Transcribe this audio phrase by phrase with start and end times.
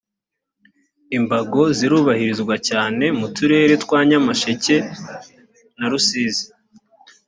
[1.17, 4.75] imbago zirubahirizwa cyane mu turere twa nyamasheke
[5.77, 6.45] na rusizi